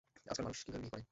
[0.31, 0.99] আজকাল মানুষ কিভাবে বিয়ে করে?